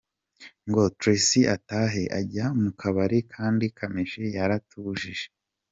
ngo 0.67 0.81
Tracy 0.99 1.41
atahe, 1.55 2.03
ajya 2.19 2.45
mu 2.61 2.71
kabari 2.79 3.19
kandi 3.33 3.65
Kamichi 3.77 4.23
yaratubujije. 4.37 5.27